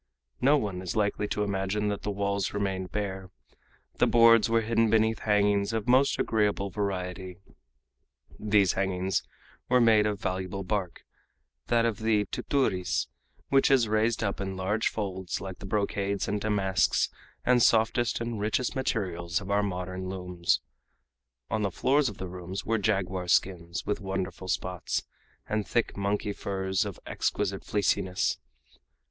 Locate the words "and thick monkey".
25.47-26.33